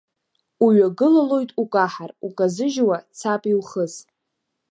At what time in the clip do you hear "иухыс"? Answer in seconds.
3.51-3.93